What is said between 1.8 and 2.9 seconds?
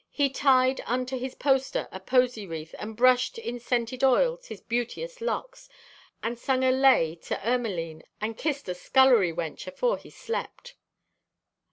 a posey wreath,